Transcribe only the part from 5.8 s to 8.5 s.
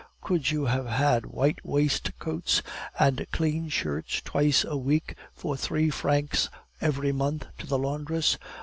francs every month to the laundress?